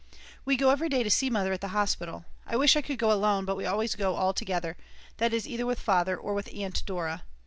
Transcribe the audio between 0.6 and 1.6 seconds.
every day to see Mother